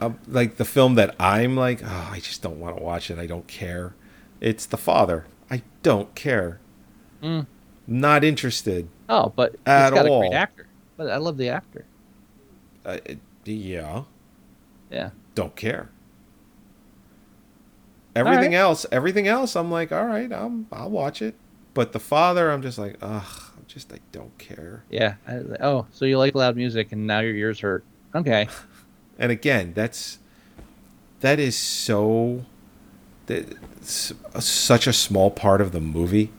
[0.00, 3.18] I'm like the film that I'm like, oh, I just don't want to watch it.
[3.18, 3.94] I don't care.
[4.40, 5.26] It's The Father.
[5.50, 6.60] I don't care.
[7.22, 7.46] Mm.
[7.86, 8.88] Not interested.
[9.08, 10.66] Oh, but At got a great actor.
[10.96, 11.84] But I love the actor.
[12.84, 12.98] Uh,
[13.44, 14.04] yeah,
[14.90, 15.10] Yeah.
[15.34, 15.90] don't care.
[18.14, 18.58] Everything right.
[18.58, 21.34] else, everything else, I'm like, all right, I'm, I'll watch it.
[21.74, 24.84] But The Father, I'm just like, ugh, just, I don't care.
[24.90, 25.14] Yeah.
[25.26, 27.84] I, oh, so you like loud music, and now your ears hurt.
[28.14, 28.48] Okay.
[29.20, 30.18] And again, that's
[31.20, 32.46] that is so
[33.26, 36.30] that's such a small part of the movie.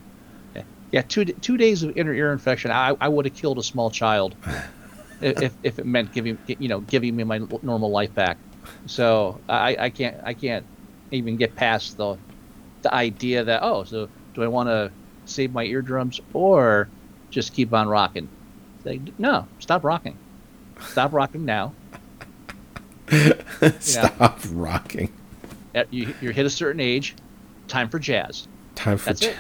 [0.92, 2.72] Yeah, two two days of inner ear infection.
[2.72, 4.36] I, I would have killed a small child
[5.22, 8.38] if, if if it meant giving you know giving me my normal life back.
[8.88, 10.66] So I, I can't I can't
[11.12, 12.18] even get past the
[12.82, 14.92] the idea that oh so do I want to
[15.26, 16.90] save my eardrums or
[17.32, 18.30] just keep on rocking?
[18.86, 20.18] Like, no, stop rocking.
[20.82, 21.74] Stop rocking now.
[23.80, 25.12] Stop rocking.
[25.76, 27.16] Uh, You you hit a certain age,
[27.68, 28.48] time for jazz.
[28.76, 29.36] Time for That's it.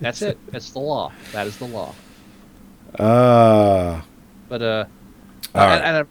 [0.00, 0.38] That's it.
[0.50, 1.12] That's the law.
[1.32, 1.94] That is the law.
[2.98, 4.00] Uh
[4.48, 4.84] But uh,
[5.54, 5.76] All right.
[5.76, 6.04] and, and, uh,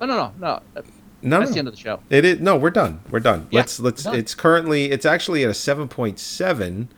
[0.00, 0.46] oh no no no.
[0.76, 0.82] uh,
[1.22, 1.54] no, That's no.
[1.54, 2.00] the end of the show.
[2.10, 3.00] It is no, we're done.
[3.10, 3.46] We're done.
[3.50, 4.16] Yeah, let's let's done.
[4.16, 6.88] it's currently it's actually at a 7.7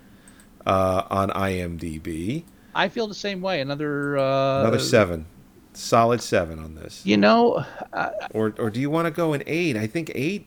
[0.66, 2.44] uh on IMDb.
[2.74, 3.61] I feel the same way.
[3.61, 5.26] Another uh, Another 7.
[5.72, 7.04] Solid 7 on this.
[7.06, 9.76] You know, uh, Or or do you want to go an 8?
[9.76, 10.46] I think 8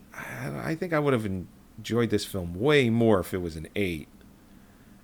[0.64, 1.26] I think I would have
[1.78, 4.06] enjoyed this film way more if it was an 8.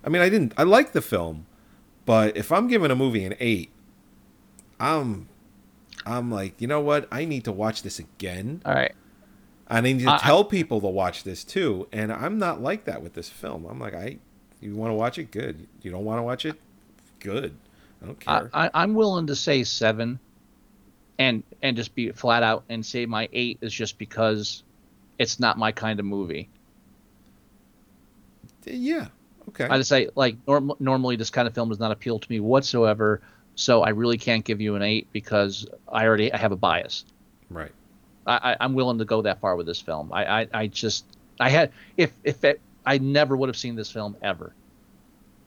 [0.03, 1.45] I mean, I didn't I like the film,
[2.05, 3.71] but if I'm giving a movie an 8,
[4.79, 5.27] I'm
[6.05, 7.07] I'm like, you know what?
[7.11, 8.61] I need to watch this again.
[8.65, 8.93] all right.
[9.67, 11.87] I need to I- tell people to watch this too.
[11.91, 13.65] And I'm not like that with this film.
[13.65, 14.17] I'm like, I,
[14.59, 15.31] you want to watch it?
[15.31, 15.67] Good.
[15.81, 16.59] You don't want to watch it?
[17.21, 17.55] Good.
[18.01, 18.49] I don't I, care.
[18.53, 20.19] I, I'm willing to say seven,
[21.17, 24.63] and and just be flat out and say my eight is just because
[25.17, 26.49] it's not my kind of movie.
[28.67, 29.07] Eh, yeah.
[29.49, 29.65] Okay.
[29.65, 32.39] I just say like norm- normally this kind of film does not appeal to me
[32.39, 33.21] whatsoever.
[33.55, 37.05] So I really can't give you an eight because I already I have a bias.
[37.49, 37.71] right.
[38.25, 40.13] I, I, I'm willing to go that far with this film.
[40.13, 41.05] I, I, I just
[41.39, 44.53] I had if if it, I never would have seen this film ever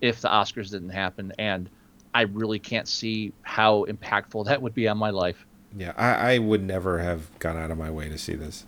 [0.01, 1.69] if the Oscars didn't happen, and
[2.13, 5.47] I really can't see how impactful that would be on my life.
[5.77, 5.93] Yeah.
[5.97, 8.65] I, I would never have gone out of my way to see this.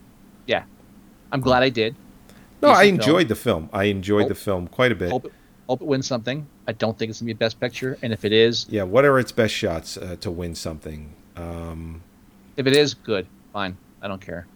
[0.47, 0.65] Yeah,
[1.31, 1.95] I'm glad I did.
[2.63, 3.11] No, I Decent film.
[3.17, 3.71] enjoyed the film.
[3.73, 5.11] I enjoyed Hope- the film quite a bit.
[5.11, 5.33] Hope it,
[5.69, 6.47] hope it wins something.
[6.67, 8.83] I don't think it's gonna be best picture, and if it is, Yeah.
[8.85, 11.13] What are its best shots uh, to win something?
[11.37, 12.03] Um,
[12.57, 13.77] if it is, good, fine.
[14.03, 14.47] I don't care.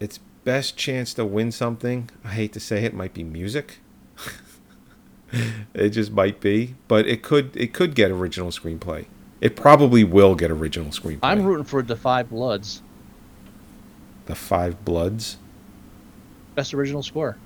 [0.00, 3.78] its best chance to win something, I hate to say it, might be music.
[5.74, 9.06] it just might be, but it could it could get original screenplay.
[9.40, 11.18] It probably will get original screenplay.
[11.22, 12.82] I'm rooting for the Five Bloods,
[14.26, 15.36] the Five Bloods.
[16.54, 17.36] best original score.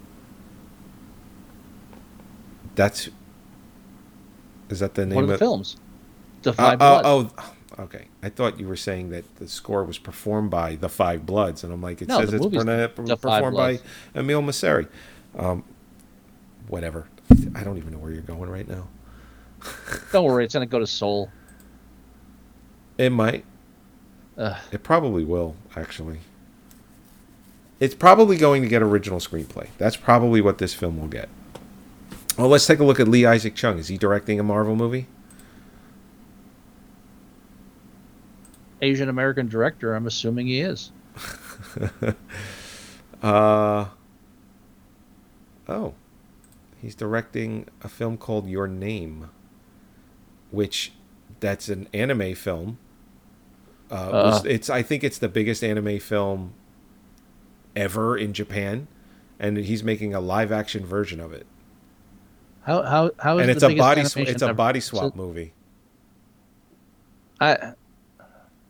[2.76, 3.08] That's
[4.68, 5.76] is that the name One of the of films.
[6.42, 7.32] The Uh, Five uh, Bloods.
[7.38, 8.06] oh, okay.
[8.22, 11.72] I thought you were saying that the score was performed by the Five Bloods, and
[11.72, 13.80] I'm like, it No, says it's perna- performed by
[14.14, 14.86] Emile Mosseri.
[15.36, 15.64] Um,
[16.68, 17.08] whatever.
[17.54, 18.88] I don't even know where you're going right now.
[20.12, 21.30] Don't worry, it's gonna go to Soul.
[22.98, 23.44] It might.
[24.36, 24.56] Ugh.
[24.72, 26.20] It probably will, actually.
[27.78, 29.68] It's probably going to get original screenplay.
[29.78, 31.28] That's probably what this film will get.
[32.36, 33.78] Well, let's take a look at Lee Isaac Chung.
[33.78, 35.06] Is he directing a Marvel movie?
[38.82, 39.94] Asian American director.
[39.94, 40.92] I'm assuming he is.
[43.22, 43.84] Uh
[45.68, 45.92] oh,
[46.80, 49.30] he's directing a film called Your Name,
[50.50, 50.92] which
[51.40, 52.78] that's an anime film.
[53.90, 54.48] Uh, was- Uh.
[54.48, 56.54] it's I think it's the biggest anime film
[57.76, 58.86] ever in Japan,
[59.38, 61.46] and he's making a live action version of it.
[62.62, 65.52] How how how is and it's a body sw- it's a body So- swap movie.
[67.40, 67.72] I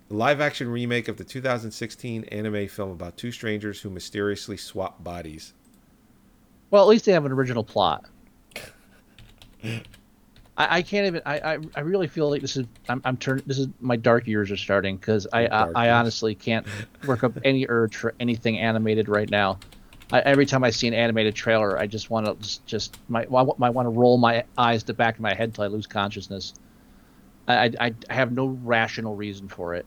[0.09, 5.55] live action remake of the 2016 anime film about two strangers who mysteriously swap bodies.
[6.71, 8.05] Well, at least they have an original plot.
[10.57, 11.23] I, I can't even.
[11.25, 12.67] I, I, I really feel like this is.
[12.89, 13.45] I'm, I'm turning.
[13.47, 16.67] This is my dark years are starting because I, I I honestly can't
[17.05, 19.59] work up any urge for anything animated right now.
[20.13, 23.31] I, every time I see an animated trailer, I just want to just, just might
[23.31, 25.87] might want to roll my eyes to the back of my head till I lose
[25.87, 26.53] consciousness.
[27.49, 29.87] I, I, I have no rational reason for it.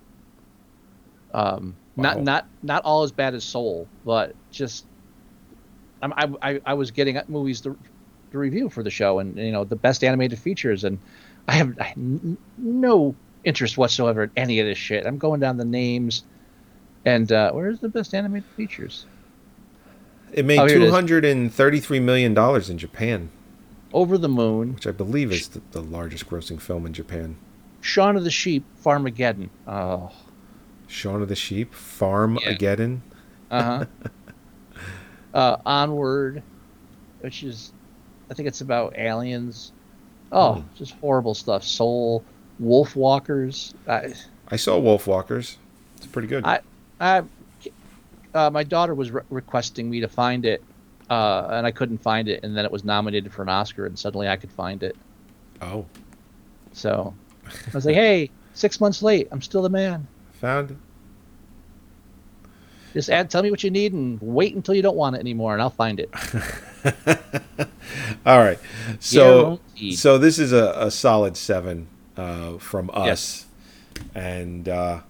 [1.33, 2.23] Um, not Wow.
[2.23, 4.85] not not all as bad as Soul, but just
[6.11, 7.77] I, I I was getting movies to,
[8.31, 10.97] to review for the show, and you know the best animated features, and
[11.47, 15.05] I have I, n- no interest whatsoever in any of this shit.
[15.05, 16.23] I'm going down the names,
[17.05, 19.05] and uh, where's the best animated features?
[20.33, 20.89] It made Oh, here it is.
[20.89, 23.29] two hundred and thirty-three million dollars in Japan,
[23.93, 27.37] Over the Moon, which I believe is the, the largest grossing film in Japan.
[27.81, 29.49] Shaun of the Sheep, Farmageddon.
[29.67, 30.11] Oh,
[30.87, 32.47] Shaun of the Sheep, Farmageddon.
[32.49, 33.01] Again.
[33.51, 33.85] uh huh.
[35.33, 36.41] uh, Onward,
[37.21, 37.73] which is,
[38.29, 39.71] I think it's about aliens.
[40.31, 41.63] Oh, just horrible stuff.
[41.63, 42.23] Soul,
[42.59, 43.73] Wolf Walkers.
[43.87, 44.13] I,
[44.49, 45.57] I saw Wolf Walkers.
[45.97, 46.43] It's pretty good.
[46.45, 46.59] I,
[46.99, 47.23] I,
[48.33, 50.63] uh, my daughter was re- requesting me to find it,
[51.09, 53.97] uh, and I couldn't find it, and then it was nominated for an Oscar, and
[53.97, 54.95] suddenly I could find it.
[55.61, 55.85] oh,
[56.71, 57.13] So
[57.45, 59.27] I was like, "Hey, six months late.
[59.31, 60.07] I'm still the man.
[60.33, 60.77] found it.
[62.93, 65.53] Just add, tell me what you need, and wait until you don't want it anymore,
[65.53, 66.09] and I'll find it."
[68.25, 68.59] All right.
[68.99, 69.99] So Guaranteed.
[69.99, 71.87] so this is a, a solid seven
[72.17, 73.05] uh, from us.
[73.05, 73.45] yes.
[74.15, 75.01] And uh,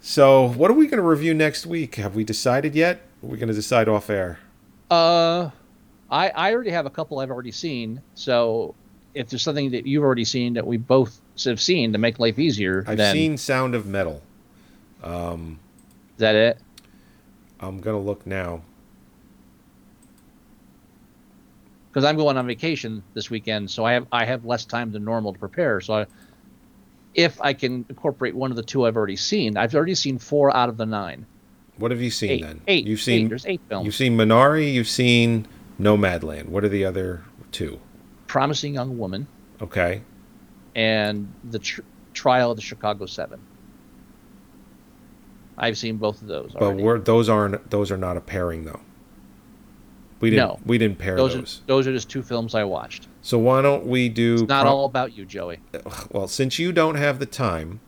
[0.00, 1.96] so what are we going to review next week?
[1.96, 3.02] Have we decided yet?
[3.22, 4.38] We're we going to decide off air?
[4.90, 5.50] Uh,
[6.10, 8.00] I I already have a couple I've already seen.
[8.14, 8.74] So
[9.14, 12.38] if there's something that you've already seen that we both have seen to make life
[12.38, 14.22] easier, I've then seen Sound of Metal.
[15.02, 16.58] is that it?
[17.66, 18.62] I'm going to look now.
[21.90, 25.04] Because I'm going on vacation this weekend, so I have I have less time than
[25.04, 25.80] normal to prepare.
[25.80, 26.06] So I,
[27.14, 30.54] if I can incorporate one of the two I've already seen, I've already seen four
[30.54, 31.24] out of the nine.
[31.78, 32.42] What have you seen Eight.
[32.42, 32.60] then?
[32.66, 32.86] Eight.
[32.86, 33.28] You've seen Eight.
[33.30, 33.86] There's eight films.
[33.86, 35.46] You've seen Minari, you've seen
[35.80, 36.46] Nomadland.
[36.48, 37.80] What are the other two?
[38.26, 39.26] Promising Young Woman
[39.62, 40.02] Okay.
[40.74, 41.80] and the tr-
[42.12, 43.40] Trial of the Chicago Seven.
[45.58, 46.52] I've seen both of those.
[46.58, 48.80] But we're those aren't those are not a pairing though.
[50.20, 50.60] We didn't No.
[50.64, 51.60] we didn't pair those those.
[51.60, 53.08] are those are just two films I watched.
[53.22, 55.58] So why don't we do It's not pro- all about you, Joey.
[56.10, 57.80] well, since you don't have the time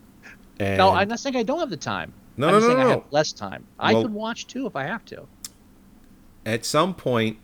[0.60, 2.12] and No, I'm not saying I don't have the time.
[2.36, 3.64] No, I'm no, no, saying I have less time.
[3.78, 5.26] I Well- could watch two if I have to.
[6.46, 7.38] at some point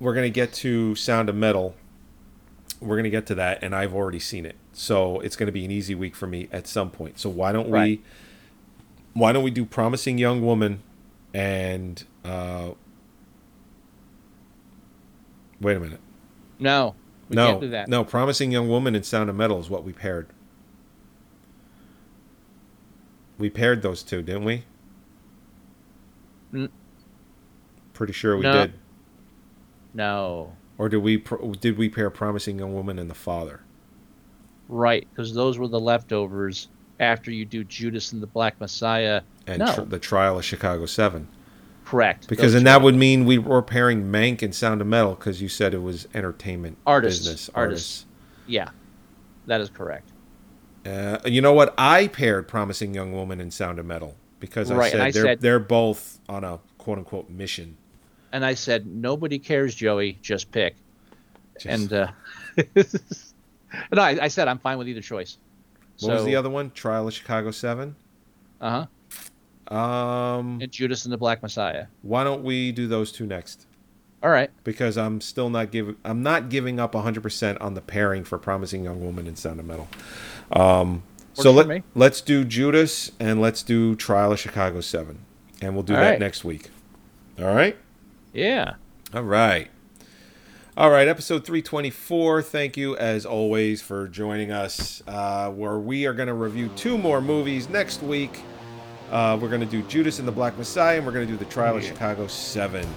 [0.00, 1.76] we're going to get to Sound of Metal.
[2.80, 4.56] We're going to get to that and I've already seen it.
[4.72, 7.18] So it's going to be an easy week for me at some point.
[7.20, 8.00] So why don't Right.
[8.00, 8.04] we
[9.14, 10.82] why don't we do Promising Young Woman
[11.34, 12.70] and uh
[15.60, 16.00] Wait a minute.
[16.58, 16.94] No,
[17.28, 17.88] we no, can't do that.
[17.88, 20.26] no, Promising Young Woman and Sound of Metal is what we paired.
[23.38, 24.64] We paired those two, didn't we?
[26.54, 26.68] N-
[27.92, 28.52] Pretty sure we No.
[28.52, 28.72] did.
[29.94, 31.22] No, Or did we
[31.60, 33.60] did we pair Promising Young Woman and The Father?
[34.68, 35.06] right?
[35.10, 36.68] Because those were the leftovers
[37.02, 39.22] after you do Judas and the Black Messiah.
[39.46, 41.26] and no, tr- the Trial of Chicago Seven.
[41.84, 42.28] correct.
[42.28, 45.48] Because then that would mean we were pairing Mank and Sound of Metal because you
[45.48, 48.06] said it was entertainment Artists, business artists.
[48.46, 48.70] yeah,
[49.46, 50.10] that is correct.
[50.86, 51.26] artists.
[51.26, 51.74] Uh, you know what?
[51.76, 55.22] I paired Promising Young Woman and Sound of Metal because I Right, said I they're
[55.24, 57.76] said- they're both on a quote unquote mission.
[58.32, 60.18] And I said, nobody cares, Joey.
[60.22, 60.74] Just pick.
[61.60, 62.06] Just- And uh,
[63.92, 65.36] no, I, I said I'm fine with either choice.
[66.02, 66.70] What was the other one?
[66.72, 67.96] Trial of Chicago Seven.
[68.60, 68.86] Uh
[69.70, 69.74] huh.
[69.74, 71.86] Um, And Judas and the Black Messiah.
[72.02, 73.66] why don't we do those two next?
[74.22, 74.50] All right.
[74.64, 78.84] Because I'm still not giving I'm not giving up 100% on the pairing for Promising
[78.84, 79.88] Young Woman and Sound of Metal.
[80.52, 81.82] Um, Works so let, me.
[81.94, 85.18] let's do Judas and let's do Trial of Chicago 7.
[85.62, 86.20] And we'll do All that right.
[86.20, 86.70] next week.
[87.38, 87.76] All right?
[88.32, 88.74] Yeah.
[89.14, 89.70] All right.
[90.74, 92.40] All right, episode 324.
[92.40, 95.02] Thank you, as always, for joining us.
[95.06, 98.40] Uh, where we are going to review two more movies next week.
[99.10, 101.36] Uh, we're going to do Judas and the Black Messiah, and we're going to do
[101.36, 102.88] the Trial of Chicago 7.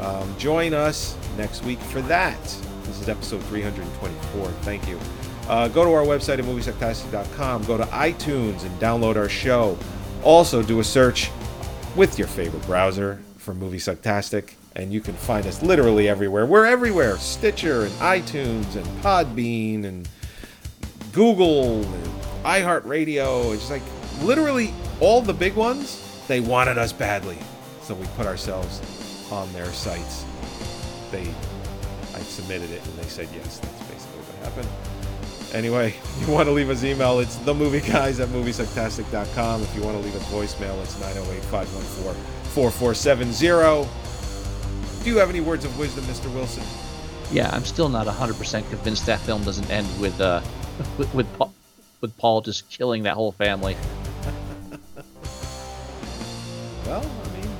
[0.00, 2.42] Um, join us next week for that.
[2.82, 4.48] This is episode 324.
[4.62, 4.98] Thank you.
[5.48, 7.62] Uh, go to our website at moviesucktastic.com.
[7.62, 9.78] Go to iTunes and download our show.
[10.24, 11.30] Also, do a search
[11.94, 16.46] with your favorite browser for Movie Sucktastic, and you can find us literally everywhere.
[16.46, 20.08] We're everywhere: Stitcher and iTunes and Podbean and
[21.12, 22.04] Google and
[22.44, 23.52] iHeartRadio.
[23.54, 23.82] It's just like
[24.22, 26.00] literally all the big ones.
[26.26, 27.38] They wanted us badly,
[27.82, 28.80] so we put ourselves
[29.30, 30.24] on their sites.
[31.10, 31.32] They,
[32.14, 33.58] I submitted it, and they said yes.
[33.58, 34.68] That's basically what happened.
[35.54, 39.62] Anyway, you want to leave us email, it's themovieguys at moviesucktastic.com.
[39.62, 42.20] If you want to leave us voicemail, it's 908 514
[42.54, 44.03] 4470.
[45.04, 46.32] Do you have any words of wisdom, Mr.
[46.34, 46.64] Wilson?
[47.30, 50.40] Yeah, I'm still not 100% convinced that film doesn't end with uh
[50.98, 51.52] with with Paul,
[52.00, 53.76] with Paul just killing that whole family.
[56.86, 57.50] Well, I mean,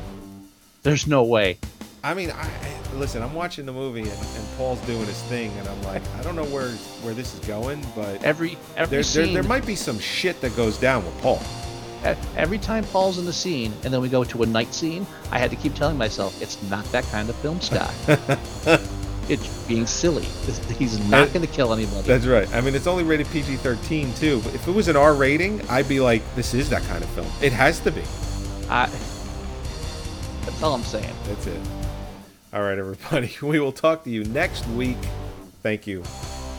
[0.82, 1.58] There's no way.
[2.02, 3.22] I mean, I, I listen.
[3.22, 6.36] I'm watching the movie and, and Paul's doing his thing, and I'm like, I don't
[6.36, 6.68] know where
[7.02, 10.42] where this is going, but Every every there, there, scene, there might be some shit
[10.42, 11.40] that goes down with Paul.
[12.36, 15.38] Every time Paul's in the scene, and then we go to a night scene, I
[15.38, 17.92] had to keep telling myself it's not that kind of film, Scott.
[19.28, 20.24] it's being silly.
[20.78, 22.06] He's not going to kill anybody.
[22.06, 22.52] That's right.
[22.54, 24.40] I mean, it's only rated PG-13 too.
[24.42, 27.10] But if it was an R rating, I'd be like, this is that kind of
[27.10, 27.28] film.
[27.40, 28.02] It has to be.
[28.68, 28.86] I,
[30.44, 31.14] that's all I'm saying.
[31.24, 31.60] That's it.
[32.52, 33.34] All right, everybody.
[33.42, 34.98] We will talk to you next week.
[35.62, 36.02] Thank you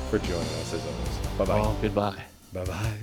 [0.09, 1.37] for joining us as always.
[1.37, 1.59] Bye bye.
[1.59, 2.23] Oh, goodbye.
[2.51, 2.97] Bye bye.